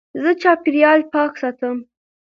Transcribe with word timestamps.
زه 0.21 0.31
چاپېریال 0.41 0.99
پاک 1.13 1.31
ساتم. 1.41 1.77